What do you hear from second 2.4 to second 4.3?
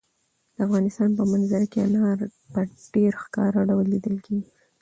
په ډېر ښکاره ډول لیدل